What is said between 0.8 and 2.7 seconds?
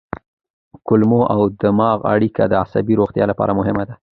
کولمو او دماغ اړیکه د